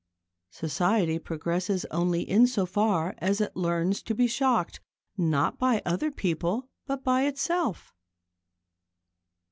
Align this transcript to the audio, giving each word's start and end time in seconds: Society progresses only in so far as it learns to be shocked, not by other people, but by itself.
Society 0.49 1.19
progresses 1.19 1.85
only 1.91 2.23
in 2.27 2.47
so 2.47 2.65
far 2.65 3.13
as 3.19 3.39
it 3.39 3.55
learns 3.55 4.01
to 4.01 4.15
be 4.15 4.25
shocked, 4.25 4.79
not 5.15 5.59
by 5.59 5.83
other 5.85 6.09
people, 6.09 6.67
but 6.87 7.03
by 7.03 7.27
itself. 7.27 7.93